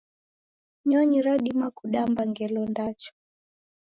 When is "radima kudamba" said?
1.25-2.21